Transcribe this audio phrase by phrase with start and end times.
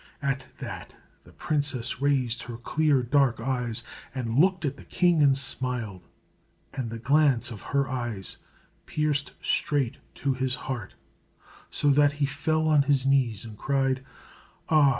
[0.23, 0.95] At that
[1.25, 3.83] the princess raised her clear dark eyes,
[4.15, 6.07] and looked at the king and smiled;
[6.73, 8.37] and the glance of her eyes
[8.87, 10.95] pierced straight to his heart,
[11.69, 14.03] so that he fell on his knees and cried:
[14.69, 14.89] "Ah!